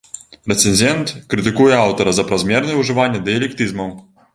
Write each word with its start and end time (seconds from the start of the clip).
Рэцэнзент 0.51 1.11
крытыкуе 1.35 1.75
аўтара 1.85 2.17
за 2.21 2.29
празмернае 2.33 2.83
ўжыванне 2.83 3.27
дыялектызмаў. 3.31 3.99